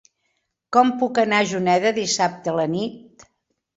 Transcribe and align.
Com 0.77 0.93
puc 1.03 1.21
anar 1.23 1.43
a 1.45 1.47
Juneda 1.51 1.93
dissabte 2.01 2.55
a 2.55 2.59
la 2.61 2.67
nit? 2.77 3.29